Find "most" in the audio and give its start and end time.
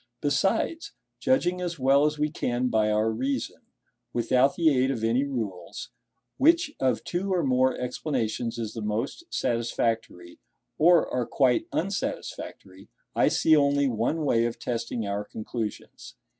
8.81-9.25